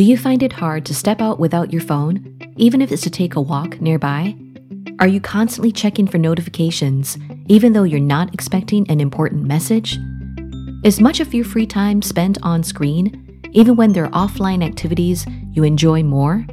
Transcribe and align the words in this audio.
Do 0.00 0.06
you 0.06 0.16
find 0.16 0.42
it 0.42 0.54
hard 0.54 0.86
to 0.86 0.94
step 0.94 1.20
out 1.20 1.38
without 1.38 1.74
your 1.74 1.82
phone, 1.82 2.38
even 2.56 2.80
if 2.80 2.90
it's 2.90 3.02
to 3.02 3.10
take 3.10 3.36
a 3.36 3.40
walk 3.42 3.82
nearby? 3.82 4.34
Are 4.98 5.06
you 5.06 5.20
constantly 5.20 5.70
checking 5.70 6.06
for 6.06 6.16
notifications, 6.16 7.18
even 7.48 7.74
though 7.74 7.82
you're 7.82 8.00
not 8.00 8.32
expecting 8.32 8.90
an 8.90 8.98
important 8.98 9.44
message? 9.44 9.98
Is 10.84 11.02
much 11.02 11.20
of 11.20 11.34
your 11.34 11.44
free 11.44 11.66
time 11.66 12.00
spent 12.00 12.38
on 12.42 12.62
screen, 12.62 13.42
even 13.52 13.76
when 13.76 13.92
there 13.92 14.06
are 14.06 14.26
offline 14.26 14.64
activities 14.64 15.26
you 15.52 15.64
enjoy 15.64 16.02
more? 16.02 16.46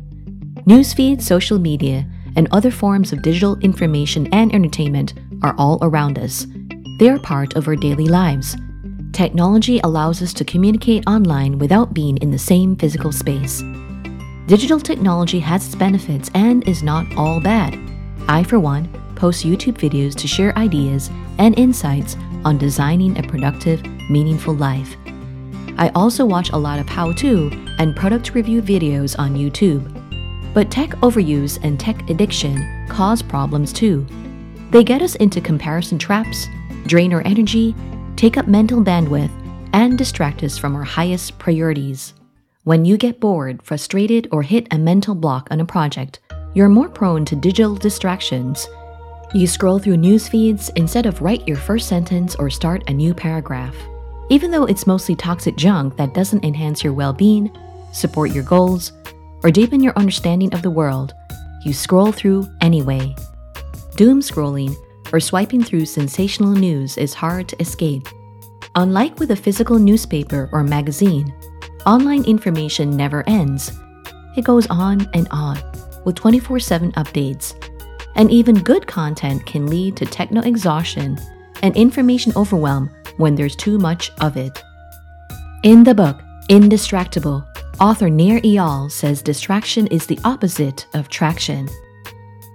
Newsfeed, 0.65 1.21
social 1.21 1.57
media, 1.57 2.05
and 2.35 2.49
other 2.51 2.69
forms 2.69 3.13
of 3.13 3.21
digital 3.21 3.57
information 3.59 4.27
and 4.33 4.53
entertainment 4.53 5.13
are 5.41 5.55
all 5.57 5.79
around 5.83 6.19
us. 6.19 6.45
They 6.99 7.07
are 7.07 7.19
part 7.19 7.55
of 7.55 7.69
our 7.69 7.77
daily 7.77 8.07
lives. 8.07 8.57
Technology 9.11 9.79
allows 9.83 10.21
us 10.21 10.33
to 10.33 10.45
communicate 10.45 11.03
online 11.07 11.57
without 11.57 11.93
being 11.93 12.17
in 12.17 12.29
the 12.29 12.37
same 12.37 12.75
physical 12.75 13.11
space. 13.11 13.63
Digital 14.45 14.79
technology 14.79 15.39
has 15.39 15.65
its 15.65 15.75
benefits 15.75 16.29
and 16.33 16.67
is 16.67 16.83
not 16.83 17.05
all 17.17 17.41
bad. 17.41 17.77
I, 18.27 18.43
for 18.43 18.59
one, 18.59 18.87
post 19.15 19.45
YouTube 19.45 19.77
videos 19.77 20.15
to 20.15 20.27
share 20.27 20.57
ideas 20.57 21.09
and 21.39 21.57
insights 21.57 22.15
on 22.45 22.57
designing 22.57 23.17
a 23.17 23.23
productive, 23.23 23.83
meaningful 24.09 24.53
life. 24.53 24.95
I 25.77 25.89
also 25.95 26.25
watch 26.25 26.51
a 26.51 26.57
lot 26.57 26.79
of 26.79 26.87
how 26.87 27.11
to 27.13 27.49
and 27.79 27.95
product 27.95 28.33
review 28.35 28.61
videos 28.61 29.17
on 29.17 29.35
YouTube. 29.35 29.93
But 30.53 30.71
tech 30.71 30.91
overuse 31.01 31.59
and 31.63 31.79
tech 31.79 32.09
addiction 32.09 32.87
cause 32.87 33.21
problems 33.21 33.73
too. 33.73 34.05
They 34.71 34.83
get 34.83 35.01
us 35.01 35.15
into 35.15 35.41
comparison 35.41 35.97
traps, 35.97 36.47
drain 36.85 37.13
our 37.13 37.21
energy, 37.25 37.75
take 38.17 38.35
up 38.35 38.47
mental 38.47 38.81
bandwidth, 38.81 39.31
and 39.73 39.97
distract 39.97 40.43
us 40.43 40.57
from 40.57 40.75
our 40.75 40.83
highest 40.83 41.37
priorities. 41.37 42.13
When 42.63 42.83
you 42.83 42.97
get 42.97 43.19
bored, 43.19 43.61
frustrated, 43.61 44.27
or 44.31 44.41
hit 44.41 44.67
a 44.71 44.77
mental 44.77 45.13
block 45.13 45.47
on 45.51 45.61
a 45.61 45.65
project, 45.65 46.19
you're 46.53 46.67
more 46.67 46.89
prone 46.89 47.23
to 47.25 47.35
digital 47.35 47.75
distractions. 47.75 48.67
You 49.33 49.45
scroll 49.45 49.77
through 49.77 49.97
news 49.97 50.27
feeds 50.27 50.69
instead 50.75 51.05
of 51.05 51.21
write 51.21 51.47
your 51.47 51.57
first 51.57 51.87
sentence 51.87 52.35
or 52.35 52.49
start 52.49 52.83
a 52.89 52.93
new 52.93 53.13
paragraph. 53.13 53.75
Even 54.29 54.49
though 54.51 54.65
it's 54.65 54.87
mostly 54.87 55.15
toxic 55.15 55.55
junk 55.55 55.95
that 55.97 56.13
doesn't 56.13 56.43
enhance 56.43 56.83
your 56.83 56.93
well 56.93 57.13
being, 57.13 57.55
support 57.93 58.31
your 58.31 58.43
goals, 58.43 58.93
or 59.43 59.51
deepen 59.51 59.83
your 59.83 59.93
understanding 59.95 60.53
of 60.53 60.63
the 60.63 60.71
world, 60.71 61.13
you 61.63 61.71
scroll 61.71 62.11
through 62.11 62.47
anyway. 62.61 63.15
Doom 63.95 64.21
scrolling 64.21 64.75
or 65.11 65.19
swiping 65.19 65.63
through 65.63 65.85
sensational 65.85 66.51
news 66.51 66.97
is 66.97 67.13
hard 67.13 67.47
to 67.49 67.61
escape. 67.61 68.07
Unlike 68.75 69.19
with 69.19 69.31
a 69.31 69.35
physical 69.35 69.79
newspaper 69.79 70.49
or 70.51 70.63
magazine, 70.63 71.33
online 71.85 72.23
information 72.25 72.95
never 72.95 73.23
ends. 73.27 73.71
It 74.35 74.43
goes 74.43 74.67
on 74.67 75.09
and 75.13 75.27
on 75.31 75.57
with 76.05 76.15
24 76.15 76.59
7 76.59 76.91
updates. 76.93 77.55
And 78.15 78.31
even 78.31 78.55
good 78.55 78.87
content 78.87 79.45
can 79.45 79.67
lead 79.67 79.95
to 79.97 80.05
techno 80.05 80.41
exhaustion 80.41 81.17
and 81.61 81.75
information 81.75 82.33
overwhelm 82.35 82.89
when 83.17 83.35
there's 83.35 83.55
too 83.55 83.77
much 83.77 84.11
of 84.21 84.37
it. 84.37 84.63
In 85.63 85.83
the 85.83 85.95
book, 85.95 86.21
Indistractable, 86.49 87.45
author 87.79 88.09
Nir 88.09 88.39
Eyal 88.41 88.91
says 88.91 89.21
distraction 89.21 89.87
is 89.87 90.05
the 90.05 90.19
opposite 90.23 90.87
of 90.93 91.09
traction. 91.09 91.67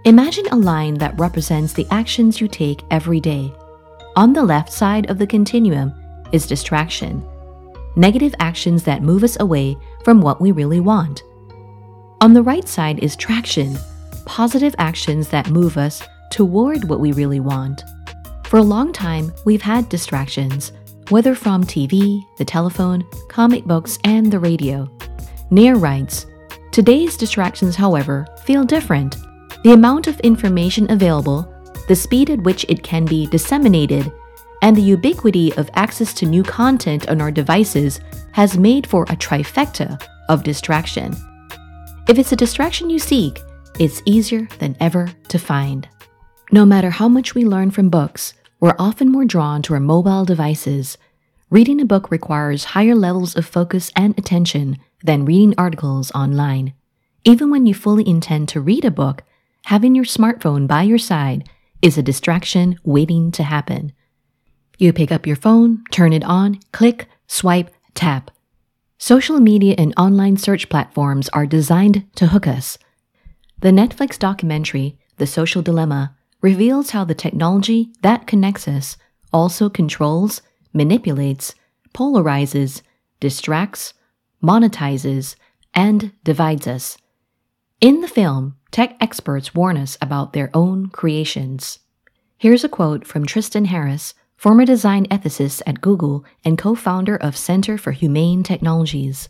Imagine 0.04 0.46
a 0.50 0.56
line 0.56 0.94
that 0.94 1.16
represents 1.16 1.72
the 1.72 1.86
actions 1.92 2.40
you 2.40 2.48
take 2.48 2.82
every 2.90 3.20
day. 3.20 3.52
On 4.16 4.32
the 4.32 4.42
left 4.42 4.72
side 4.72 5.08
of 5.08 5.16
the 5.16 5.26
continuum 5.28 5.94
is 6.32 6.44
distraction, 6.44 7.24
negative 7.94 8.34
actions 8.40 8.82
that 8.82 9.04
move 9.04 9.22
us 9.22 9.38
away 9.38 9.76
from 10.02 10.20
what 10.20 10.40
we 10.40 10.50
really 10.50 10.80
want. 10.80 11.22
On 12.20 12.34
the 12.34 12.42
right 12.42 12.66
side 12.66 12.98
is 12.98 13.14
traction, 13.14 13.78
positive 14.24 14.74
actions 14.78 15.28
that 15.28 15.50
move 15.50 15.78
us 15.78 16.02
toward 16.32 16.82
what 16.88 16.98
we 16.98 17.12
really 17.12 17.38
want. 17.38 17.84
For 18.46 18.56
a 18.56 18.62
long 18.62 18.92
time, 18.92 19.32
we've 19.44 19.62
had 19.62 19.88
distractions, 19.88 20.72
whether 21.10 21.36
from 21.36 21.62
TV, 21.62 22.20
the 22.38 22.44
telephone, 22.44 23.06
comic 23.28 23.66
books, 23.66 24.00
and 24.02 24.32
the 24.32 24.40
radio. 24.40 24.90
Nir 25.52 25.76
writes 25.76 26.26
Today's 26.72 27.16
distractions, 27.16 27.76
however, 27.76 28.26
feel 28.44 28.64
different. 28.64 29.16
The 29.62 29.72
amount 29.72 30.08
of 30.08 30.18
information 30.20 30.90
available, 30.90 31.48
the 31.86 31.94
speed 31.94 32.30
at 32.30 32.42
which 32.42 32.64
it 32.68 32.82
can 32.82 33.04
be 33.04 33.26
disseminated, 33.26 34.10
and 34.60 34.76
the 34.76 34.82
ubiquity 34.82 35.52
of 35.54 35.70
access 35.74 36.12
to 36.14 36.26
new 36.26 36.42
content 36.42 37.08
on 37.08 37.20
our 37.20 37.30
devices 37.30 38.00
has 38.32 38.58
made 38.58 38.86
for 38.88 39.04
a 39.04 39.16
trifecta 39.16 40.02
of 40.28 40.42
distraction. 40.42 41.14
If 42.08 42.18
it's 42.18 42.32
a 42.32 42.36
distraction 42.36 42.90
you 42.90 42.98
seek, 42.98 43.40
it's 43.78 44.02
easier 44.04 44.48
than 44.58 44.76
ever 44.80 45.08
to 45.28 45.38
find. 45.38 45.88
No 46.50 46.64
matter 46.66 46.90
how 46.90 47.08
much 47.08 47.34
we 47.34 47.44
learn 47.44 47.70
from 47.70 47.88
books, 47.88 48.34
we're 48.58 48.76
often 48.80 49.12
more 49.12 49.24
drawn 49.24 49.62
to 49.62 49.74
our 49.74 49.80
mobile 49.80 50.24
devices. 50.24 50.98
Reading 51.50 51.80
a 51.80 51.84
book 51.84 52.10
requires 52.10 52.64
higher 52.64 52.96
levels 52.96 53.36
of 53.36 53.46
focus 53.46 53.92
and 53.94 54.18
attention 54.18 54.78
than 55.04 55.24
reading 55.24 55.54
articles 55.56 56.10
online. 56.12 56.74
Even 57.24 57.50
when 57.50 57.66
you 57.66 57.74
fully 57.74 58.08
intend 58.08 58.48
to 58.48 58.60
read 58.60 58.84
a 58.84 58.90
book, 58.90 59.22
having 59.64 59.94
your 59.94 60.04
smartphone 60.04 60.66
by 60.66 60.82
your 60.82 60.98
side 60.98 61.48
is 61.80 61.98
a 61.98 62.02
distraction 62.02 62.78
waiting 62.84 63.30
to 63.32 63.42
happen. 63.42 63.92
You 64.78 64.92
pick 64.92 65.12
up 65.12 65.26
your 65.26 65.36
phone, 65.36 65.84
turn 65.90 66.12
it 66.12 66.24
on, 66.24 66.60
click, 66.72 67.08
swipe, 67.26 67.70
tap. 67.94 68.30
Social 68.98 69.40
media 69.40 69.74
and 69.78 69.92
online 69.96 70.36
search 70.36 70.68
platforms 70.68 71.28
are 71.30 71.46
designed 71.46 72.04
to 72.16 72.28
hook 72.28 72.46
us. 72.46 72.78
The 73.60 73.70
Netflix 73.70 74.18
documentary, 74.18 74.98
The 75.16 75.26
Social 75.26 75.62
Dilemma, 75.62 76.16
reveals 76.40 76.90
how 76.90 77.04
the 77.04 77.14
technology 77.14 77.92
that 78.02 78.26
connects 78.26 78.66
us 78.66 78.96
also 79.32 79.68
controls, 79.68 80.42
manipulates, 80.72 81.54
polarizes, 81.94 82.82
distracts, 83.20 83.94
monetizes, 84.42 85.36
and 85.74 86.12
divides 86.24 86.66
us. 86.66 86.98
In 87.80 88.00
the 88.00 88.08
film, 88.08 88.56
tech 88.72 88.96
experts 89.00 89.54
warn 89.54 89.76
us 89.76 89.98
about 90.00 90.32
their 90.32 90.50
own 90.54 90.86
creations. 90.86 91.78
Here's 92.38 92.64
a 92.64 92.70
quote 92.70 93.06
from 93.06 93.26
Tristan 93.26 93.66
Harris, 93.66 94.14
former 94.36 94.64
design 94.64 95.06
ethicist 95.08 95.60
at 95.66 95.82
Google 95.82 96.24
and 96.42 96.58
co 96.58 96.74
founder 96.74 97.16
of 97.16 97.36
Center 97.36 97.76
for 97.76 97.92
Humane 97.92 98.42
Technologies. 98.42 99.28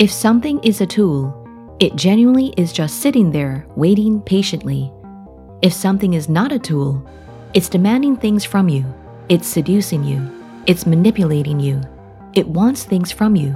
If 0.00 0.10
something 0.10 0.58
is 0.64 0.80
a 0.80 0.86
tool, 0.86 1.76
it 1.78 1.94
genuinely 1.94 2.52
is 2.56 2.72
just 2.72 3.00
sitting 3.00 3.30
there, 3.30 3.64
waiting 3.76 4.20
patiently. 4.20 4.92
If 5.62 5.72
something 5.72 6.14
is 6.14 6.28
not 6.28 6.52
a 6.52 6.58
tool, 6.58 7.08
it's 7.54 7.68
demanding 7.68 8.16
things 8.16 8.44
from 8.44 8.68
you, 8.68 8.84
it's 9.28 9.46
seducing 9.46 10.02
you, 10.02 10.28
it's 10.66 10.84
manipulating 10.84 11.60
you, 11.60 11.80
it 12.34 12.48
wants 12.48 12.82
things 12.82 13.12
from 13.12 13.36
you. 13.36 13.54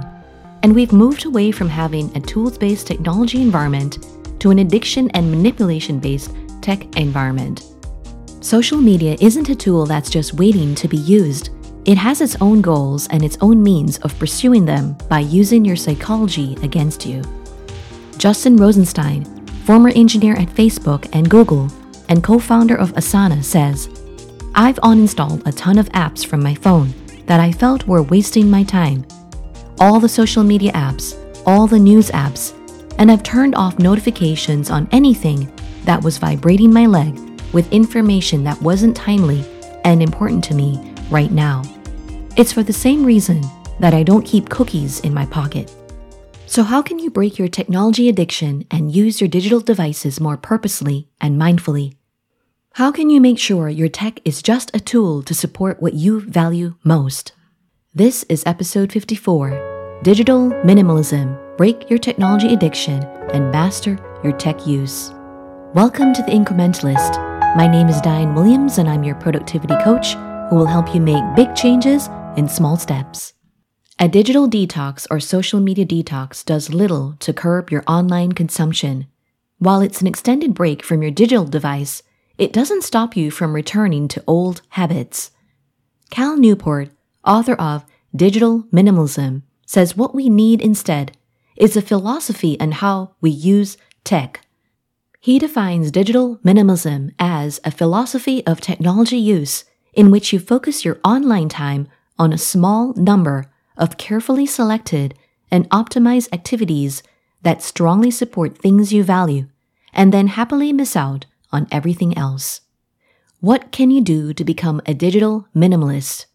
And 0.63 0.73
we've 0.73 0.93
moved 0.93 1.25
away 1.25 1.51
from 1.51 1.67
having 1.67 2.15
a 2.15 2.21
tools 2.21 2.57
based 2.57 2.87
technology 2.87 3.41
environment 3.41 3.97
to 4.39 4.51
an 4.51 4.59
addiction 4.59 5.09
and 5.11 5.29
manipulation 5.29 5.99
based 5.99 6.35
tech 6.61 6.97
environment. 6.97 7.63
Social 8.41 8.77
media 8.77 9.17
isn't 9.19 9.49
a 9.49 9.55
tool 9.55 9.85
that's 9.85 10.09
just 10.09 10.35
waiting 10.35 10.73
to 10.75 10.87
be 10.87 10.97
used. 10.97 11.49
It 11.85 11.97
has 11.97 12.21
its 12.21 12.37
own 12.41 12.61
goals 12.61 13.07
and 13.09 13.23
its 13.23 13.37
own 13.41 13.61
means 13.61 13.97
of 13.99 14.17
pursuing 14.19 14.65
them 14.65 14.97
by 15.09 15.19
using 15.19 15.65
your 15.65 15.75
psychology 15.75 16.57
against 16.63 17.05
you. 17.05 17.21
Justin 18.17 18.57
Rosenstein, 18.57 19.25
former 19.65 19.89
engineer 19.95 20.35
at 20.35 20.49
Facebook 20.49 21.09
and 21.13 21.29
Google 21.29 21.69
and 22.09 22.23
co 22.23 22.39
founder 22.39 22.75
of 22.75 22.93
Asana, 22.93 23.43
says 23.43 23.87
I've 24.55 24.75
uninstalled 24.77 25.45
a 25.45 25.51
ton 25.51 25.77
of 25.77 25.89
apps 25.89 26.25
from 26.25 26.41
my 26.41 26.55
phone 26.55 26.93
that 27.27 27.39
I 27.39 27.51
felt 27.51 27.87
were 27.87 28.03
wasting 28.03 28.49
my 28.49 28.63
time. 28.63 29.05
All 29.79 29.99
the 29.99 30.09
social 30.09 30.43
media 30.43 30.71
apps, 30.73 31.15
all 31.45 31.67
the 31.67 31.79
news 31.79 32.09
apps, 32.09 32.53
and 32.99 33.09
I've 33.09 33.23
turned 33.23 33.55
off 33.55 33.79
notifications 33.79 34.69
on 34.69 34.89
anything 34.91 35.51
that 35.85 36.03
was 36.03 36.17
vibrating 36.17 36.71
my 36.71 36.85
leg 36.85 37.17
with 37.53 37.71
information 37.71 38.43
that 38.43 38.61
wasn't 38.61 38.95
timely 38.95 39.43
and 39.85 40.03
important 40.03 40.43
to 40.43 40.53
me 40.53 40.93
right 41.09 41.31
now. 41.31 41.63
It's 42.35 42.53
for 42.53 42.61
the 42.61 42.73
same 42.73 43.05
reason 43.05 43.41
that 43.79 43.93
I 43.93 44.03
don't 44.03 44.25
keep 44.25 44.49
cookies 44.49 44.99
in 44.99 45.13
my 45.13 45.25
pocket. 45.25 45.73
So, 46.45 46.63
how 46.63 46.81
can 46.81 46.99
you 46.99 47.09
break 47.09 47.39
your 47.39 47.47
technology 47.47 48.09
addiction 48.09 48.65
and 48.69 48.93
use 48.93 49.21
your 49.21 49.29
digital 49.29 49.61
devices 49.61 50.19
more 50.19 50.35
purposely 50.35 51.07
and 51.21 51.39
mindfully? 51.39 51.95
How 52.73 52.91
can 52.91 53.09
you 53.09 53.21
make 53.21 53.39
sure 53.39 53.69
your 53.69 53.87
tech 53.87 54.19
is 54.25 54.41
just 54.41 54.75
a 54.75 54.79
tool 54.79 55.23
to 55.23 55.33
support 55.33 55.81
what 55.81 55.93
you 55.93 56.19
value 56.19 56.75
most? 56.83 57.33
This 57.93 58.23
is 58.23 58.43
episode 58.45 58.91
54 58.91 59.99
Digital 60.03 60.49
Minimalism 60.63 61.48
Break 61.59 61.89
Your 61.89 61.99
Technology 61.99 62.53
Addiction 62.53 63.03
and 63.33 63.51
Master 63.51 63.99
Your 64.23 64.31
Tech 64.31 64.65
Use. 64.65 65.11
Welcome 65.73 66.13
to 66.13 66.21
The 66.21 66.31
Incrementalist 66.31 67.17
my 67.57 67.67
name 67.67 67.89
is 67.89 67.99
Dyan 67.99 68.33
Williams, 68.33 68.77
and 68.77 68.87
I'm 68.87 69.03
your 69.03 69.15
productivity 69.15 69.75
coach 69.83 70.13
who 70.49 70.55
will 70.55 70.65
help 70.65 70.95
you 70.95 71.01
make 71.01 71.35
big 71.35 71.53
changes 71.55 72.07
in 72.37 72.47
small 72.47 72.77
steps. 72.77 73.33
A 73.99 74.07
digital 74.07 74.49
detox 74.49 75.05
or 75.11 75.19
social 75.19 75.59
media 75.59 75.85
detox 75.85 76.45
does 76.45 76.73
little 76.73 77.17
to 77.19 77.33
curb 77.33 77.71
your 77.71 77.83
online 77.87 78.31
consumption. 78.31 79.07
While 79.57 79.81
it's 79.81 79.99
an 79.99 80.07
extended 80.07 80.53
break 80.53 80.81
from 80.81 81.01
your 81.01 81.11
digital 81.11 81.43
device, 81.43 82.03
it 82.37 82.53
doesn't 82.53 82.85
stop 82.85 83.17
you 83.17 83.31
from 83.31 83.51
returning 83.53 84.07
to 84.07 84.23
old 84.25 84.61
habits. 84.69 85.31
Cal 86.09 86.37
Newport, 86.37 86.91
author 87.25 87.55
of 87.55 87.83
Digital 88.15 88.63
Minimalism, 88.71 89.41
says 89.65 89.97
what 89.97 90.15
we 90.15 90.29
need 90.29 90.61
instead 90.61 91.11
is 91.59 91.77
a 91.77 91.81
philosophy 91.81 92.59
on 92.59 92.71
how 92.71 93.13
we 93.21 93.29
use 93.29 93.77
tech. 94.03 94.41
He 95.19 95.37
defines 95.37 95.91
digital 95.91 96.37
minimalism 96.37 97.13
as 97.19 97.59
a 97.65 97.71
philosophy 97.71 98.45
of 98.47 98.61
technology 98.61 99.17
use 99.17 99.65
in 99.93 100.09
which 100.09 100.31
you 100.31 100.39
focus 100.39 100.85
your 100.85 100.99
online 101.03 101.49
time 101.49 101.89
on 102.17 102.31
a 102.31 102.37
small 102.37 102.93
number 102.93 103.51
of 103.77 103.97
carefully 103.97 104.45
selected 104.45 105.13
and 105.51 105.69
optimized 105.69 106.29
activities 106.31 107.03
that 107.41 107.61
strongly 107.61 108.11
support 108.11 108.57
things 108.57 108.93
you 108.93 109.03
value, 109.03 109.47
and 109.93 110.13
then 110.13 110.27
happily 110.27 110.71
miss 110.71 110.95
out 110.95 111.25
on 111.51 111.67
everything 111.71 112.17
else. 112.17 112.61
What 113.39 113.71
can 113.71 113.91
you 113.91 114.01
do 114.01 114.33
to 114.33 114.43
become 114.43 114.81
a 114.85 114.93
digital 114.93 115.47
minimalist? 115.55 116.25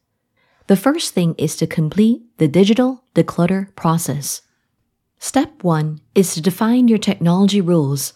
The 0.66 0.76
first 0.76 1.12
thing 1.12 1.34
is 1.36 1.56
to 1.56 1.66
complete 1.66 2.22
the 2.38 2.48
digital 2.48 3.04
declutter 3.14 3.74
process. 3.76 4.40
Step 5.26 5.64
1 5.64 6.02
is 6.14 6.34
to 6.34 6.42
define 6.42 6.86
your 6.86 6.98
technology 6.98 7.62
rules. 7.62 8.12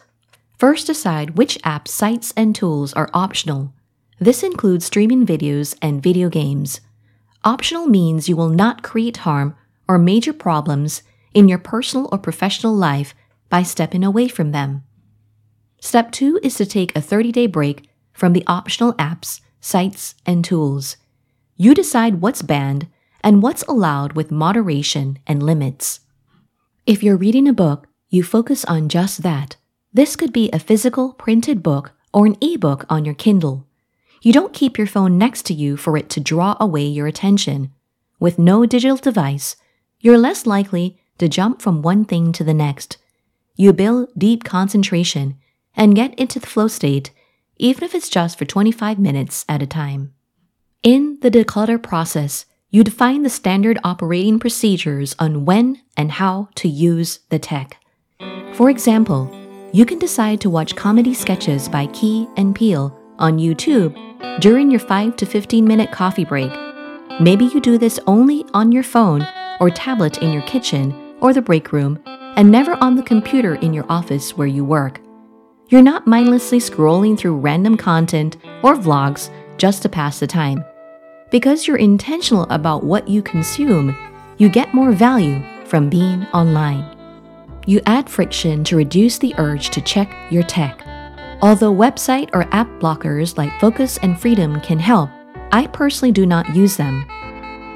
First, 0.59 0.87
decide 0.89 1.39
which 1.39 1.57
apps, 1.63 1.89
sites, 1.89 2.35
and 2.37 2.55
tools 2.55 2.93
are 2.93 3.09
optional. 3.15 3.73
This 4.19 4.43
includes 4.43 4.85
streaming 4.85 5.25
videos 5.25 5.75
and 5.81 6.03
video 6.03 6.29
games. 6.29 6.83
Optional 7.45 7.87
means 7.87 8.29
you 8.29 8.37
will 8.37 8.51
not 8.51 8.83
create 8.83 9.25
harm 9.25 9.57
or 9.89 9.97
major 9.97 10.35
problems 10.35 11.03
in 11.33 11.49
your 11.49 11.57
personal 11.57 12.11
or 12.13 12.19
professional 12.19 12.75
life 12.75 13.15
by 13.49 13.63
stepping 13.63 14.05
away 14.05 14.29
from 14.29 14.53
them. 14.53 14.85
Step 15.81 16.13
2 16.13 16.41
is 16.43 16.57
to 16.57 16.67
take 16.67 16.95
a 16.95 17.01
30 17.01 17.33
day 17.33 17.47
break 17.47 17.89
from 18.13 18.35
the 18.35 18.45
optional 18.47 18.93
apps, 18.97 19.41
sites, 19.63 20.15
and 20.27 20.45
tools. 20.45 20.99
You 21.57 21.75
decide 21.75 22.21
what's 22.21 22.43
banned 22.43 22.87
and 23.25 23.43
what's 23.43 23.63
allowed 23.63 24.13
with 24.13 24.31
moderation 24.31 25.21
and 25.27 25.43
limits. 25.43 26.01
If 26.89 27.03
you're 27.03 27.19
reading 27.19 27.47
a 27.47 27.53
book, 27.53 27.87
you 28.09 28.23
focus 28.23 28.65
on 28.65 28.89
just 28.89 29.23
that. 29.23 29.57
This 29.93 30.17
could 30.17 30.33
be 30.33 30.49
a 30.51 30.59
physical 30.59 31.13
printed 31.13 31.63
book 31.63 31.93
or 32.15 32.25
an 32.25 32.39
ebook 32.41 32.87
on 32.89 33.05
your 33.05 33.15
Kindle. 33.15 33.67
You 34.23 34.33
don't 34.33 34.55
keep 34.55 34.79
your 34.79 34.87
phone 34.87 35.19
next 35.19 35.45
to 35.47 35.53
you 35.53 35.77
for 35.77 35.99
it 35.99 36.09
to 36.09 36.19
draw 36.19 36.57
away 36.59 36.87
your 36.87 37.07
attention. 37.07 37.75
With 38.19 38.39
no 38.39 38.65
digital 38.65 38.97
device, 38.97 39.57
you're 40.01 40.17
less 40.17 40.47
likely 40.47 40.99
to 41.19 41.29
jump 41.29 41.61
from 41.61 41.83
one 41.83 42.07
thing 42.07 42.33
to 42.33 42.43
the 42.43 42.55
next. 42.55 42.97
You 43.55 43.75
build 43.75 44.09
deep 44.17 44.45
concentration 44.45 45.37
and 45.77 45.95
get 45.95 46.19
into 46.19 46.41
the 46.41 46.47
flow 46.47 46.69
state, 46.69 47.11
even 47.59 47.85
if 47.85 47.95
it's 47.95 48.09
just 48.09 48.39
for 48.39 48.47
25 48.47 48.99
minutes 48.99 49.45
at 49.47 49.61
a 49.61 49.67
time. 49.67 50.15
In 50.83 51.19
the 51.21 51.31
declutter 51.31 51.83
process, 51.83 52.47
you 52.71 52.85
define 52.85 53.23
the 53.23 53.31
standard 53.31 53.79
operating 53.83 54.39
procedures 54.39 55.15
on 55.19 55.47
when 55.47 55.81
and 55.97 56.13
how 56.13 56.49
to 56.55 56.69
use 56.69 57.21
the 57.31 57.39
tech. 57.39 57.79
For 58.53 58.69
example, 58.69 59.31
you 59.73 59.87
can 59.87 59.99
decide 59.99 60.41
to 60.43 60.51
watch 60.51 60.77
comedy 60.77 61.15
sketches 61.15 61.69
by 61.69 61.87
Key 61.89 62.29
and 62.37 62.55
Peele 62.55 62.97
on 63.19 63.39
YouTube 63.39 63.95
during 64.41 64.71
your 64.71 64.81
5 64.81 65.17
to 65.17 65.27
15 65.27 65.65
minute 65.65 65.91
coffee 65.93 66.25
break. 66.25 66.53
Maybe 67.21 67.47
you 67.47 67.61
do 67.61 67.79
this 67.79 67.99
only 68.07 68.45
on 68.53 68.71
your 68.71 68.83
phone 68.83 69.27
or 69.61 69.71
tablet 69.71 70.19
in 70.19 70.33
your 70.33 70.43
kitchen 70.43 71.17
or 71.21 71.33
the 71.33 71.43
break 71.43 71.73
room 71.73 71.99
and 72.37 72.51
never 72.51 72.75
on 72.75 72.97
the 72.97 73.03
computer 73.03 73.55
in 73.57 73.73
your 73.73 73.87
office 73.89 74.37
where 74.37 74.47
you 74.47 74.65
work. 74.65 75.01
You're 75.69 75.83
not 75.83 76.07
mindlessly 76.07 76.59
scrolling 76.59 77.19
through 77.19 77.39
random 77.39 77.77
content 77.77 78.37
or 78.63 78.75
vlogs 78.75 79.31
just 79.57 79.83
to 79.83 79.89
pass 79.89 80.21
the 80.21 80.27
time. 80.27 80.65
Because 81.31 81.67
you're 81.67 81.77
intentional 81.77 82.45
about 82.45 82.85
what 82.85 83.07
you 83.07 83.21
consume, 83.23 83.95
you 84.39 84.49
get 84.49 84.73
more 84.73 84.93
value 84.93 85.43
from 85.67 85.91
being 85.91 86.25
online. 86.33 86.85
You 87.67 87.83
add 87.85 88.09
friction 88.09 88.65
to 88.65 88.77
reduce 88.77 89.19
the 89.19 89.35
urge 89.37 89.69
to 89.71 89.83
check 89.83 90.15
your 90.31 90.43
tech. 90.43 90.83
Although 91.43 91.75
website 91.75 92.31
or 92.33 92.49
app 92.53 92.69
blockers 92.81 93.37
like 93.37 93.61
Focus 93.61 93.99
and 93.99 94.19
Freedom 94.19 94.59
can 94.61 94.79
help, 94.79 95.11
I 95.53 95.67
personally 95.67 96.13
do 96.13 96.25
not 96.25 96.55
use 96.55 96.77
them. 96.77 97.05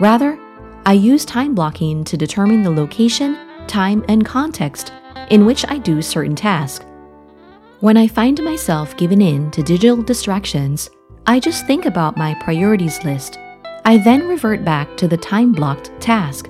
Rather, 0.00 0.38
I 0.86 0.94
use 0.94 1.24
time 1.24 1.54
blocking 1.54 2.04
to 2.04 2.16
determine 2.16 2.62
the 2.62 2.70
location, 2.70 3.36
time, 3.66 4.04
and 4.08 4.24
context 4.24 4.92
in 5.28 5.44
which 5.44 5.64
I 5.68 5.78
do 5.78 6.00
certain 6.00 6.34
tasks. 6.34 6.86
When 7.80 7.96
I 7.96 8.08
find 8.08 8.42
myself 8.42 8.96
giving 8.96 9.20
in 9.20 9.50
to 9.50 9.62
digital 9.62 10.02
distractions, 10.02 10.88
I 11.26 11.38
just 11.38 11.66
think 11.66 11.84
about 11.84 12.16
my 12.16 12.34
priorities 12.34 13.04
list. 13.04 13.38
I 13.84 13.96
then 13.98 14.28
revert 14.28 14.64
back 14.64 14.96
to 14.98 15.08
the 15.08 15.16
time 15.16 15.50
blocked 15.50 15.90
task. 16.00 16.48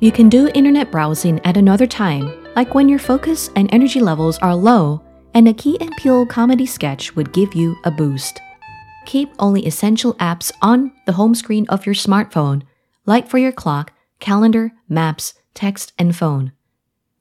You 0.00 0.10
can 0.10 0.30
do 0.30 0.48
internet 0.54 0.90
browsing 0.90 1.38
at 1.44 1.58
another 1.58 1.86
time, 1.86 2.46
like 2.56 2.74
when 2.74 2.88
your 2.88 2.98
focus 2.98 3.50
and 3.56 3.68
energy 3.72 4.00
levels 4.00 4.38
are 4.38 4.56
low 4.56 5.02
and 5.34 5.46
a 5.46 5.52
Key 5.52 5.76
and 5.82 5.94
Peele 5.98 6.24
comedy 6.24 6.64
sketch 6.64 7.14
would 7.14 7.34
give 7.34 7.54
you 7.54 7.76
a 7.84 7.90
boost. 7.90 8.40
Keep 9.04 9.34
only 9.38 9.66
essential 9.66 10.14
apps 10.14 10.50
on 10.62 10.92
the 11.04 11.12
home 11.12 11.34
screen 11.34 11.66
of 11.68 11.84
your 11.84 11.94
smartphone, 11.94 12.62
like 13.04 13.28
for 13.28 13.36
your 13.36 13.52
clock, 13.52 13.92
calendar, 14.18 14.72
maps, 14.88 15.34
text, 15.52 15.92
and 15.98 16.16
phone. 16.16 16.52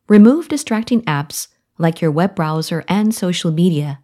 Remove 0.07 0.48
distracting 0.48 1.01
apps 1.04 1.50
like 1.77 2.01
your 2.01 2.12
web 2.12 2.36
browser 2.36 2.86
and 2.88 3.13
social 3.13 3.51
media. 3.51 4.00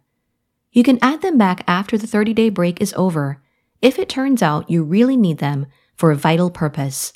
You 0.72 0.82
can 0.82 0.98
add 1.00 1.22
them 1.22 1.38
back 1.38 1.64
after 1.66 1.96
the 1.96 2.06
30 2.06 2.34
day 2.34 2.50
break 2.50 2.82
is 2.82 2.92
over 2.98 3.40
if 3.82 3.98
it 3.98 4.08
turns 4.08 4.42
out 4.42 4.70
you 4.70 4.82
really 4.82 5.16
need 5.16 5.38
them 5.38 5.66
for 5.94 6.10
a 6.10 6.16
vital 6.16 6.50
purpose. 6.50 7.12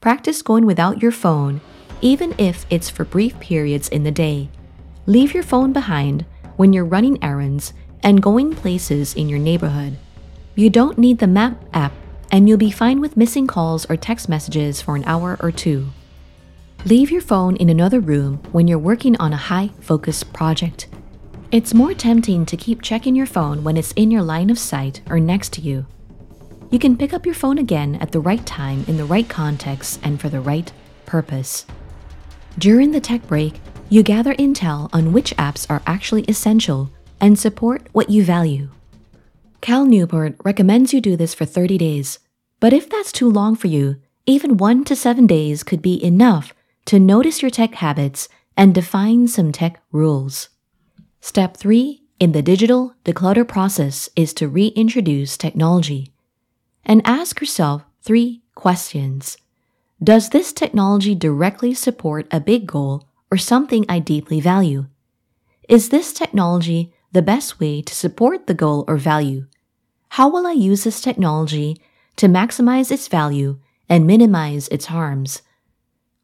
Practice 0.00 0.42
going 0.42 0.66
without 0.66 1.02
your 1.02 1.12
phone, 1.12 1.60
even 2.00 2.34
if 2.38 2.66
it's 2.70 2.90
for 2.90 3.04
brief 3.04 3.38
periods 3.40 3.88
in 3.88 4.04
the 4.04 4.10
day. 4.10 4.48
Leave 5.06 5.34
your 5.34 5.42
phone 5.42 5.72
behind 5.72 6.24
when 6.56 6.72
you're 6.72 6.84
running 6.84 7.22
errands 7.22 7.72
and 8.02 8.22
going 8.22 8.54
places 8.54 9.14
in 9.14 9.28
your 9.28 9.38
neighborhood. 9.38 9.96
You 10.54 10.70
don't 10.70 10.98
need 10.98 11.18
the 11.18 11.26
Map 11.26 11.62
app, 11.72 11.92
and 12.30 12.48
you'll 12.48 12.58
be 12.58 12.70
fine 12.70 13.00
with 13.00 13.16
missing 13.16 13.46
calls 13.46 13.84
or 13.90 13.96
text 13.96 14.28
messages 14.28 14.80
for 14.80 14.96
an 14.96 15.04
hour 15.04 15.36
or 15.40 15.50
two. 15.50 15.88
Leave 16.84 17.10
your 17.10 17.20
phone 17.20 17.56
in 17.56 17.68
another 17.68 18.00
room 18.00 18.40
when 18.52 18.68
you're 18.68 18.78
working 18.78 19.16
on 19.16 19.32
a 19.32 19.36
high 19.36 19.70
focus 19.80 20.22
project. 20.22 20.88
It's 21.52 21.72
more 21.72 21.94
tempting 21.94 22.44
to 22.46 22.56
keep 22.56 22.82
checking 22.82 23.14
your 23.14 23.26
phone 23.26 23.62
when 23.62 23.76
it's 23.76 23.92
in 23.92 24.10
your 24.10 24.22
line 24.22 24.50
of 24.50 24.58
sight 24.58 25.00
or 25.08 25.20
next 25.20 25.52
to 25.52 25.60
you. 25.60 25.86
You 26.72 26.80
can 26.80 26.96
pick 26.96 27.14
up 27.14 27.24
your 27.24 27.36
phone 27.36 27.58
again 27.58 27.94
at 27.96 28.10
the 28.10 28.18
right 28.18 28.44
time 28.44 28.84
in 28.88 28.96
the 28.96 29.04
right 29.04 29.28
context 29.28 30.00
and 30.02 30.20
for 30.20 30.28
the 30.28 30.40
right 30.40 30.72
purpose. 31.06 31.64
During 32.58 32.90
the 32.90 33.00
tech 33.00 33.24
break, 33.28 33.60
you 33.88 34.02
gather 34.02 34.34
intel 34.34 34.90
on 34.92 35.12
which 35.12 35.36
apps 35.36 35.70
are 35.70 35.82
actually 35.86 36.22
essential 36.22 36.90
and 37.20 37.38
support 37.38 37.86
what 37.92 38.10
you 38.10 38.24
value. 38.24 38.68
Cal 39.60 39.84
Newport 39.84 40.34
recommends 40.44 40.92
you 40.92 41.00
do 41.00 41.16
this 41.16 41.32
for 41.32 41.44
30 41.44 41.78
days, 41.78 42.18
but 42.58 42.72
if 42.72 42.90
that's 42.90 43.12
too 43.12 43.30
long 43.30 43.54
for 43.54 43.68
you, 43.68 43.96
even 44.26 44.56
1 44.56 44.84
to 44.86 44.96
7 44.96 45.28
days 45.28 45.62
could 45.62 45.80
be 45.80 46.02
enough 46.04 46.52
to 46.86 46.98
notice 46.98 47.40
your 47.40 47.52
tech 47.52 47.76
habits 47.76 48.28
and 48.56 48.74
define 48.74 49.28
some 49.28 49.52
tech 49.52 49.80
rules. 49.92 50.48
Step 51.28 51.56
3 51.56 52.04
in 52.20 52.30
the 52.30 52.40
digital 52.40 52.94
declutter 53.04 53.46
process 53.46 54.08
is 54.14 54.32
to 54.32 54.46
reintroduce 54.46 55.36
technology 55.36 56.12
and 56.84 57.02
ask 57.04 57.40
yourself 57.40 57.82
three 58.00 58.42
questions. 58.54 59.36
Does 60.00 60.30
this 60.30 60.52
technology 60.52 61.16
directly 61.16 61.74
support 61.74 62.28
a 62.30 62.38
big 62.38 62.68
goal 62.68 63.08
or 63.28 63.38
something 63.38 63.84
I 63.88 63.98
deeply 63.98 64.40
value? 64.40 64.86
Is 65.68 65.88
this 65.88 66.12
technology 66.12 66.94
the 67.10 67.22
best 67.22 67.58
way 67.58 67.82
to 67.82 67.92
support 67.92 68.46
the 68.46 68.54
goal 68.54 68.84
or 68.86 68.96
value? 68.96 69.48
How 70.10 70.28
will 70.28 70.46
I 70.46 70.52
use 70.52 70.84
this 70.84 71.00
technology 71.00 71.82
to 72.18 72.28
maximize 72.28 72.92
its 72.92 73.08
value 73.08 73.58
and 73.88 74.06
minimize 74.06 74.68
its 74.68 74.86
harms? 74.86 75.42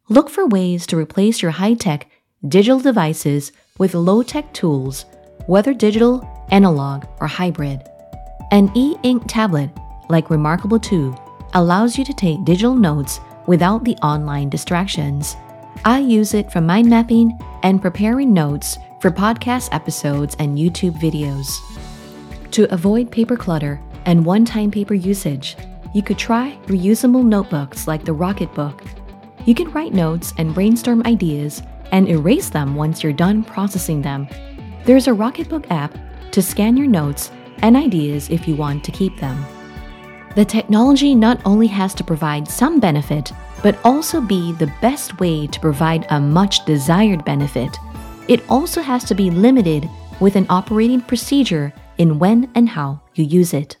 Look 0.07 0.29
for 0.29 0.47
ways 0.47 0.87
to 0.87 0.97
replace 0.97 1.41
your 1.41 1.51
high 1.51 1.73
tech 1.73 2.09
digital 2.47 2.79
devices 2.79 3.51
with 3.79 3.95
low 3.95 4.21
tech 4.21 4.53
tools, 4.53 5.05
whether 5.47 5.73
digital, 5.73 6.21
analog, 6.51 7.05
or 7.19 7.25
hybrid. 7.25 7.81
An 8.51 8.71
e 8.75 8.95
ink 9.01 9.23
tablet, 9.27 9.71
like 10.09 10.29
Remarkable 10.29 10.79
2, 10.79 11.15
allows 11.55 11.97
you 11.97 12.05
to 12.05 12.13
take 12.13 12.45
digital 12.45 12.75
notes 12.75 13.19
without 13.47 13.83
the 13.83 13.95
online 13.97 14.47
distractions. 14.47 15.35
I 15.85 15.99
use 15.99 16.35
it 16.35 16.51
for 16.51 16.61
mind 16.61 16.87
mapping 16.87 17.37
and 17.63 17.81
preparing 17.81 18.31
notes 18.31 18.77
for 19.01 19.09
podcast 19.09 19.69
episodes 19.71 20.35
and 20.37 20.55
YouTube 20.55 20.99
videos. 20.99 21.49
To 22.51 22.71
avoid 22.71 23.09
paper 23.09 23.35
clutter 23.35 23.81
and 24.05 24.23
one 24.23 24.45
time 24.45 24.69
paper 24.69 24.93
usage, 24.93 25.57
you 25.95 26.03
could 26.03 26.19
try 26.19 26.59
reusable 26.67 27.25
notebooks 27.25 27.87
like 27.87 28.05
the 28.05 28.13
Rocketbook. 28.13 28.87
You 29.47 29.55
can 29.55 29.71
write 29.71 29.93
notes 29.93 30.31
and 30.37 30.53
brainstorm 30.53 31.01
ideas 31.07 31.63
and 31.93 32.09
erase 32.09 32.49
them 32.49 32.75
once 32.75 33.01
you're 33.01 33.13
done 33.13 33.43
processing 33.43 34.01
them. 34.01 34.27
There's 34.83 35.07
a 35.07 35.11
Rocketbook 35.11 35.71
app 35.71 35.97
to 36.31 36.41
scan 36.41 36.75
your 36.75 36.87
notes 36.87 37.31
and 37.59 37.77
ideas 37.77 38.29
if 38.29 38.47
you 38.47 38.55
want 38.55 38.83
to 38.83 38.91
keep 38.91 39.17
them. 39.19 39.45
The 40.35 40.43
technology 40.43 41.13
not 41.13 41.39
only 41.45 41.67
has 41.67 41.93
to 41.93 42.03
provide 42.03 42.47
some 42.47 42.79
benefit, 42.79 43.31
but 43.61 43.79
also 43.85 44.19
be 44.19 44.51
the 44.53 44.73
best 44.81 45.19
way 45.19 45.47
to 45.47 45.59
provide 45.59 46.07
a 46.09 46.19
much 46.19 46.65
desired 46.65 47.23
benefit. 47.23 47.77
It 48.27 48.43
also 48.49 48.81
has 48.81 49.03
to 49.05 49.15
be 49.15 49.29
limited 49.29 49.87
with 50.19 50.35
an 50.35 50.47
operating 50.49 51.01
procedure 51.01 51.71
in 51.99 52.17
when 52.17 52.51
and 52.55 52.67
how 52.67 53.01
you 53.13 53.23
use 53.23 53.53
it. 53.53 53.77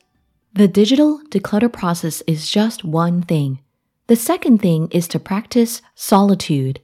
The 0.53 0.67
digital 0.67 1.19
declutter 1.29 1.73
process 1.73 2.21
is 2.27 2.49
just 2.49 2.85
one 2.85 3.23
thing. 3.23 3.59
The 4.05 4.15
second 4.15 4.59
thing 4.61 4.89
is 4.91 5.07
to 5.09 5.19
practice 5.19 5.81
solitude. 5.95 6.79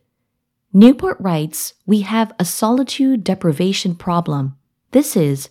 Newport 0.71 1.17
writes, 1.19 1.73
We 1.87 2.01
have 2.01 2.31
a 2.37 2.45
solitude 2.45 3.23
deprivation 3.23 3.95
problem. 3.95 4.55
This 4.91 5.15
is 5.15 5.49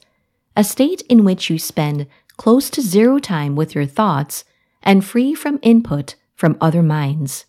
a 0.56 0.62
state 0.62 1.02
in 1.08 1.24
which 1.24 1.50
you 1.50 1.58
spend 1.58 2.06
close 2.36 2.70
to 2.70 2.80
zero 2.80 3.18
time 3.18 3.56
with 3.56 3.74
your 3.74 3.86
thoughts 3.86 4.44
and 4.80 5.04
free 5.04 5.34
from 5.34 5.58
input 5.60 6.14
from 6.36 6.56
other 6.60 6.84
minds. 6.84 7.46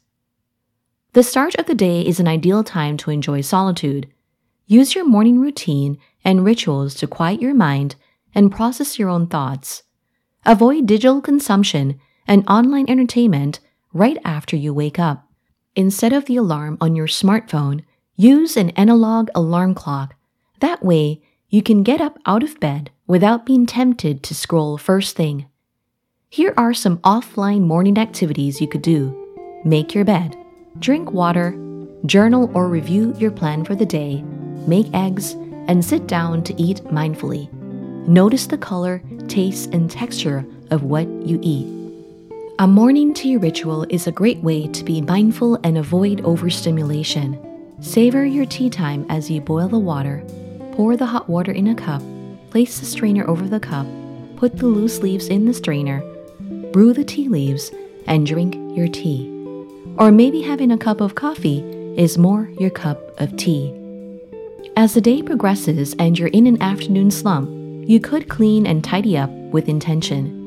The 1.13 1.21
start 1.21 1.55
of 1.55 1.67
the 1.67 1.75
day 1.75 2.01
is 2.01 2.19
an 2.19 2.27
ideal 2.27 2.63
time 2.63 2.97
to 2.97 3.11
enjoy 3.11 3.41
solitude. 3.41 4.07
Use 4.65 4.95
your 4.95 5.05
morning 5.05 5.39
routine 5.39 5.99
and 6.25 6.43
rituals 6.43 6.95
to 6.95 7.07
quiet 7.07 7.39
your 7.39 7.53
mind 7.53 7.95
and 8.33 8.51
process 8.51 8.97
your 8.97 9.09
own 9.09 9.27
thoughts. 9.27 9.83
Avoid 10.43 10.87
digital 10.87 11.21
consumption 11.21 11.99
and 12.27 12.47
online 12.47 12.89
entertainment 12.89 13.59
right 13.93 14.17
after 14.25 14.55
you 14.55 14.73
wake 14.73 14.97
up. 14.97 15.28
Instead 15.79 16.11
of 16.11 16.25
the 16.25 16.35
alarm 16.35 16.77
on 16.81 16.93
your 16.93 17.07
smartphone, 17.07 17.85
use 18.17 18.57
an 18.57 18.69
analog 18.71 19.29
alarm 19.33 19.73
clock. 19.73 20.13
That 20.59 20.83
way, 20.83 21.21
you 21.47 21.63
can 21.63 21.83
get 21.83 22.01
up 22.01 22.19
out 22.25 22.43
of 22.43 22.59
bed 22.59 22.91
without 23.07 23.45
being 23.45 23.65
tempted 23.65 24.21
to 24.23 24.35
scroll 24.35 24.77
first 24.77 25.15
thing. 25.15 25.45
Here 26.29 26.53
are 26.57 26.73
some 26.73 26.97
offline 26.97 27.61
morning 27.61 27.97
activities 27.97 28.59
you 28.59 28.67
could 28.67 28.81
do 28.81 29.15
make 29.63 29.95
your 29.95 30.03
bed, 30.03 30.35
drink 30.79 31.13
water, 31.13 31.57
journal 32.05 32.51
or 32.53 32.67
review 32.67 33.15
your 33.17 33.31
plan 33.31 33.63
for 33.63 33.73
the 33.73 33.85
day, 33.85 34.21
make 34.67 34.93
eggs, 34.93 35.31
and 35.69 35.85
sit 35.85 36.07
down 36.07 36.43
to 36.43 36.61
eat 36.61 36.83
mindfully. 36.91 37.49
Notice 38.05 38.47
the 38.47 38.57
color, 38.57 39.01
taste, 39.29 39.73
and 39.73 39.89
texture 39.89 40.45
of 40.71 40.83
what 40.83 41.07
you 41.25 41.39
eat. 41.41 41.78
A 42.61 42.67
morning 42.67 43.13
tea 43.13 43.37
ritual 43.37 43.85
is 43.87 44.05
a 44.05 44.11
great 44.11 44.39
way 44.39 44.67
to 44.67 44.83
be 44.83 44.99
mindful 44.99 45.57
and 45.63 45.77
avoid 45.77 46.19
overstimulation. 46.25 47.39
Savor 47.79 48.25
your 48.25 48.45
tea 48.45 48.69
time 48.69 49.05
as 49.07 49.31
you 49.31 49.39
boil 49.39 49.69
the 49.69 49.79
water. 49.79 50.21
Pour 50.73 50.97
the 50.97 51.05
hot 51.05 51.29
water 51.29 51.53
in 51.53 51.67
a 51.67 51.73
cup. 51.73 52.01
Place 52.49 52.77
the 52.81 52.85
strainer 52.85 53.25
over 53.29 53.47
the 53.47 53.61
cup. 53.61 53.87
Put 54.35 54.57
the 54.57 54.65
loose 54.65 54.99
leaves 54.99 55.29
in 55.29 55.45
the 55.45 55.53
strainer. 55.53 56.03
Brew 56.73 56.91
the 56.91 57.05
tea 57.05 57.29
leaves 57.29 57.71
and 58.07 58.27
drink 58.27 58.55
your 58.77 58.89
tea. 58.89 59.29
Or 59.97 60.11
maybe 60.11 60.41
having 60.41 60.73
a 60.73 60.77
cup 60.77 60.99
of 60.99 61.15
coffee 61.15 61.61
is 61.95 62.17
more 62.17 62.51
your 62.59 62.71
cup 62.71 63.17
of 63.21 63.37
tea. 63.37 63.73
As 64.75 64.95
the 64.95 64.99
day 64.99 65.21
progresses 65.21 65.95
and 65.97 66.19
you're 66.19 66.27
in 66.27 66.45
an 66.45 66.61
afternoon 66.61 67.09
slump, 67.09 67.49
you 67.87 68.01
could 68.01 68.27
clean 68.27 68.67
and 68.67 68.83
tidy 68.83 69.17
up 69.17 69.29
with 69.29 69.69
intention. 69.69 70.38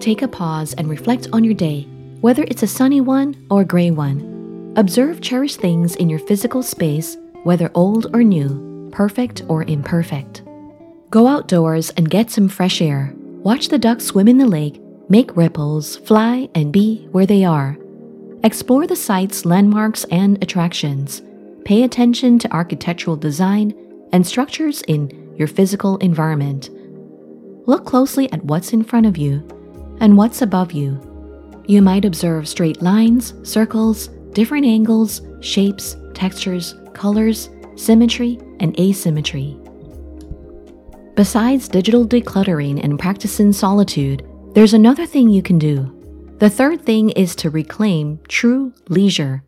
Take 0.00 0.22
a 0.22 0.28
pause 0.28 0.74
and 0.74 0.88
reflect 0.88 1.28
on 1.32 1.44
your 1.44 1.54
day, 1.54 1.82
whether 2.20 2.44
it's 2.44 2.62
a 2.62 2.66
sunny 2.66 3.00
one 3.00 3.46
or 3.50 3.62
a 3.62 3.64
gray 3.64 3.90
one. 3.90 4.72
Observe 4.76 5.20
cherished 5.20 5.60
things 5.60 5.96
in 5.96 6.10
your 6.10 6.18
physical 6.18 6.62
space, 6.62 7.16
whether 7.44 7.70
old 7.74 8.14
or 8.14 8.22
new, 8.22 8.88
perfect 8.92 9.42
or 9.48 9.62
imperfect. 9.64 10.42
Go 11.10 11.26
outdoors 11.26 11.90
and 11.90 12.10
get 12.10 12.30
some 12.30 12.48
fresh 12.48 12.82
air. 12.82 13.12
Watch 13.16 13.68
the 13.68 13.78
ducks 13.78 14.04
swim 14.04 14.26
in 14.26 14.38
the 14.38 14.46
lake, 14.46 14.80
make 15.08 15.36
ripples, 15.36 15.96
fly, 15.98 16.48
and 16.54 16.72
be 16.72 17.06
where 17.12 17.26
they 17.26 17.44
are. 17.44 17.78
Explore 18.42 18.86
the 18.86 18.96
sites, 18.96 19.44
landmarks, 19.44 20.04
and 20.10 20.42
attractions. 20.42 21.22
Pay 21.64 21.84
attention 21.84 22.38
to 22.40 22.52
architectural 22.52 23.16
design 23.16 23.74
and 24.12 24.26
structures 24.26 24.82
in 24.82 25.34
your 25.36 25.48
physical 25.48 25.96
environment. 25.98 26.68
Look 27.66 27.86
closely 27.86 28.30
at 28.32 28.44
what's 28.44 28.72
in 28.72 28.82
front 28.82 29.06
of 29.06 29.16
you 29.16 29.46
and 30.04 30.18
what's 30.18 30.42
above 30.42 30.70
you. 30.70 31.00
You 31.66 31.80
might 31.80 32.04
observe 32.04 32.46
straight 32.46 32.82
lines, 32.82 33.32
circles, 33.42 34.08
different 34.34 34.66
angles, 34.66 35.22
shapes, 35.40 35.96
textures, 36.12 36.74
colors, 36.92 37.48
symmetry, 37.76 38.38
and 38.60 38.78
asymmetry. 38.78 39.58
Besides 41.14 41.68
digital 41.68 42.06
decluttering 42.06 42.84
and 42.84 42.98
practicing 42.98 43.50
solitude, 43.50 44.28
there's 44.52 44.74
another 44.74 45.06
thing 45.06 45.30
you 45.30 45.40
can 45.40 45.58
do. 45.58 45.90
The 46.38 46.50
third 46.50 46.82
thing 46.82 47.08
is 47.08 47.34
to 47.36 47.48
reclaim 47.48 48.20
true 48.28 48.74
leisure. 48.90 49.42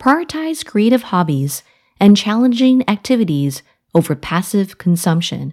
Prioritize 0.00 0.64
creative 0.64 1.02
hobbies 1.02 1.62
and 2.00 2.16
challenging 2.16 2.88
activities 2.88 3.62
over 3.94 4.14
passive 4.14 4.78
consumption. 4.78 5.52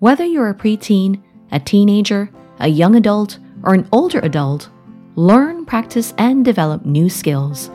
Whether 0.00 0.24
you're 0.24 0.50
a 0.50 0.54
preteen, 0.54 1.22
a 1.52 1.60
teenager, 1.60 2.32
a 2.60 2.68
young 2.68 2.96
adult, 2.96 3.38
or 3.62 3.74
an 3.74 3.88
older 3.92 4.20
adult, 4.20 4.68
learn, 5.16 5.64
practice, 5.66 6.14
and 6.18 6.44
develop 6.44 6.84
new 6.86 7.08
skills. 7.08 7.70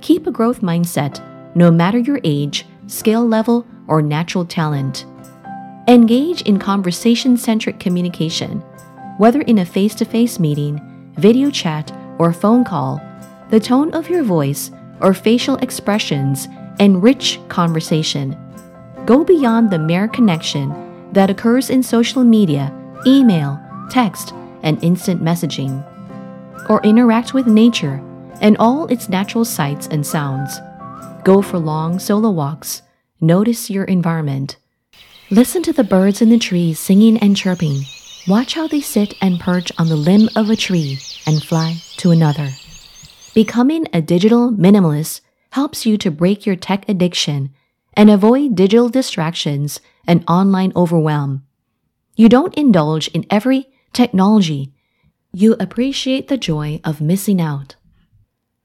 Keep 0.00 0.26
a 0.26 0.30
growth 0.30 0.60
mindset 0.60 1.22
no 1.54 1.70
matter 1.70 1.98
your 1.98 2.20
age, 2.24 2.66
skill 2.86 3.26
level, 3.26 3.66
or 3.86 4.00
natural 4.00 4.44
talent. 4.44 5.06
Engage 5.88 6.42
in 6.42 6.58
conversation 6.58 7.36
centric 7.36 7.80
communication. 7.80 8.60
Whether 9.16 9.40
in 9.42 9.58
a 9.58 9.66
face 9.66 9.94
to 9.96 10.04
face 10.04 10.38
meeting, 10.38 11.12
video 11.16 11.50
chat, 11.50 11.90
or 12.18 12.32
phone 12.32 12.64
call, 12.64 13.00
the 13.50 13.58
tone 13.58 13.90
of 13.92 14.08
your 14.08 14.22
voice 14.22 14.70
or 15.00 15.14
facial 15.14 15.56
expressions 15.56 16.46
enrich 16.78 17.40
conversation. 17.48 18.36
Go 19.06 19.24
beyond 19.24 19.70
the 19.70 19.78
mere 19.78 20.06
connection 20.06 20.72
that 21.12 21.30
occurs 21.30 21.70
in 21.70 21.82
social 21.82 22.22
media, 22.22 22.72
email, 23.06 23.58
text, 23.90 24.32
and 24.62 24.82
instant 24.82 25.22
messaging. 25.22 25.84
Or 26.68 26.82
interact 26.82 27.34
with 27.34 27.46
nature 27.46 28.02
and 28.40 28.56
all 28.58 28.86
its 28.86 29.08
natural 29.08 29.44
sights 29.44 29.86
and 29.88 30.06
sounds. 30.06 30.58
Go 31.24 31.42
for 31.42 31.58
long 31.58 31.98
solo 31.98 32.30
walks. 32.30 32.82
Notice 33.20 33.70
your 33.70 33.84
environment. 33.84 34.56
Listen 35.30 35.62
to 35.62 35.72
the 35.72 35.84
birds 35.84 36.22
in 36.22 36.30
the 36.30 36.38
trees 36.38 36.78
singing 36.78 37.18
and 37.18 37.36
chirping. 37.36 37.82
Watch 38.26 38.54
how 38.54 38.66
they 38.66 38.80
sit 38.80 39.14
and 39.20 39.40
perch 39.40 39.72
on 39.78 39.88
the 39.88 39.96
limb 39.96 40.28
of 40.36 40.50
a 40.50 40.56
tree 40.56 40.98
and 41.26 41.42
fly 41.42 41.76
to 41.98 42.10
another. 42.10 42.50
Becoming 43.34 43.86
a 43.92 44.02
digital 44.02 44.50
minimalist 44.50 45.20
helps 45.50 45.86
you 45.86 45.96
to 45.98 46.10
break 46.10 46.46
your 46.46 46.56
tech 46.56 46.88
addiction 46.88 47.50
and 47.94 48.10
avoid 48.10 48.54
digital 48.54 48.88
distractions 48.88 49.80
and 50.06 50.24
online 50.28 50.72
overwhelm. 50.76 51.44
You 52.16 52.28
don't 52.28 52.54
indulge 52.54 53.08
in 53.08 53.26
every 53.30 53.68
technology. 53.92 54.72
You 55.32 55.56
appreciate 55.60 56.28
the 56.28 56.38
joy 56.38 56.80
of 56.84 57.00
missing 57.00 57.40
out. 57.40 57.76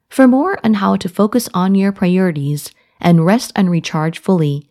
For 0.09 0.27
more 0.27 0.59
on 0.63 0.75
how 0.75 0.95
to 0.97 1.09
focus 1.09 1.49
on 1.53 1.75
your 1.75 1.91
priorities 1.91 2.71
and 3.01 3.25
rest 3.25 3.51
and 3.55 3.69
recharge 3.69 4.19
fully, 4.19 4.69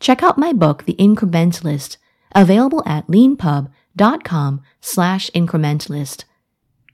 check 0.00 0.22
out 0.22 0.36
my 0.36 0.52
book, 0.52 0.84
The 0.84 0.94
Incrementalist, 0.94 1.96
available 2.34 2.82
at 2.84 3.06
leanpub.com 3.06 4.62
slash 4.80 5.30
incrementalist. 5.30 6.24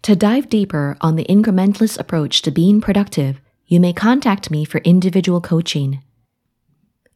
To 0.02 0.14
dive 0.14 0.48
deeper 0.48 0.96
on 1.00 1.16
the 1.16 1.24
incrementalist 1.24 1.98
approach 1.98 2.42
to 2.42 2.50
being 2.50 2.80
productive, 2.80 3.40
you 3.66 3.80
may 3.80 3.92
contact 3.92 4.50
me 4.50 4.64
for 4.64 4.78
individual 4.78 5.40
coaching. 5.40 6.02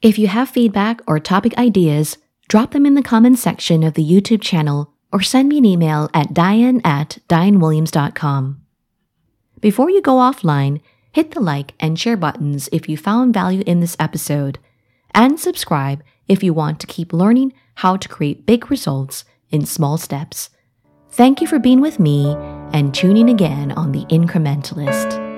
If 0.03 0.19
you 0.19 0.29
have 0.29 0.49
feedback 0.49 1.01
or 1.07 1.21
topic 1.21 1.57
ideas, 1.59 2.19
drop 2.49 2.73
them 2.73 2.87
in 2.87 2.95
the 2.95 3.03
comments 3.03 3.43
section 3.43 3.85
of 3.85 3.95
the 3.95 4.05
YouTube 4.05 4.41
channel 4.41 4.90
or 5.13 5.23
send 5.23 5.49
me 5.49 5.59
an 5.59 5.65
email 5.65 6.09
at 6.15 6.29
dyan 6.29 6.81
at 6.85 7.19
dyanwilliams.com. 7.29 8.61
Before 9.61 9.91
you 9.91 10.01
go 10.01 10.15
offline, 10.15 10.81
hit 11.13 11.33
the 11.33 11.41
like 11.41 11.75
and 11.81 11.99
share 11.99 12.17
buttons 12.17 12.69
if 12.73 12.89
you 12.89 12.97
found 12.97 13.35
value 13.35 13.63
in 13.67 13.81
this 13.81 13.97
episode, 13.99 14.59
and 15.15 15.39
subscribe 15.39 16.03
if 16.29 16.43
you 16.43 16.55
want 16.55 16.81
to 16.81 16.87
keep 16.87 17.13
learning 17.13 17.53
how 17.77 17.97
to 17.97 18.09
create 18.09 18.47
big 18.47 18.71
results 18.71 19.25
in 19.51 19.67
small 19.67 19.99
steps. 19.99 20.51
Thank 21.11 21.41
you 21.41 21.47
for 21.47 21.59
being 21.59 21.81
with 21.81 21.99
me 21.99 22.35
and 22.73 22.95
tuning 22.95 23.29
again 23.29 23.73
on 23.73 23.93
The 23.93 24.05
Incrementalist. 24.05 25.30